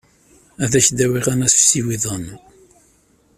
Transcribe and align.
Ad 0.63 0.73
k-d-awiɣ 0.85 1.27
anasiw-iḍen. 1.33 2.25